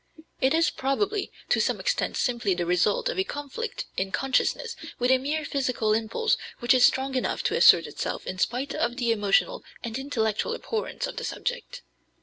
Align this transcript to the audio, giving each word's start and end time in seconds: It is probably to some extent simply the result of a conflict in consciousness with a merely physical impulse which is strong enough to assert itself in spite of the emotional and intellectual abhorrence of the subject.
It 0.41 0.55
is 0.55 0.71
probably 0.71 1.31
to 1.49 1.59
some 1.61 1.79
extent 1.79 2.17
simply 2.17 2.55
the 2.55 2.65
result 2.65 3.07
of 3.07 3.19
a 3.19 3.23
conflict 3.23 3.85
in 3.97 4.11
consciousness 4.11 4.75
with 4.97 5.11
a 5.11 5.19
merely 5.19 5.45
physical 5.45 5.93
impulse 5.93 6.37
which 6.57 6.73
is 6.73 6.83
strong 6.83 7.13
enough 7.13 7.43
to 7.43 7.55
assert 7.55 7.85
itself 7.85 8.25
in 8.25 8.39
spite 8.39 8.73
of 8.73 8.97
the 8.97 9.11
emotional 9.11 9.63
and 9.83 9.99
intellectual 9.99 10.55
abhorrence 10.55 11.05
of 11.05 11.17
the 11.17 11.23
subject. 11.23 11.83